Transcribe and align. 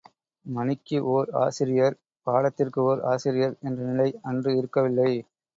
மணிக்கு 0.45 0.97
ஓர் 1.07 1.29
ஆசிரியர், 1.41 1.97
பாடத்திற்கு 2.27 2.81
ஓர் 2.83 3.03
ஆசிரியர் 3.11 3.55
என்ற 3.61 3.79
நிலை 3.91 4.09
அன்று 4.23 4.53
இருக்கவில்லை. 4.57 5.11